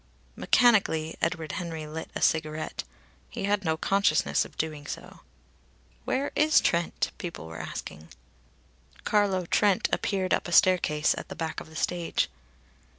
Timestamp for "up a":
10.33-10.51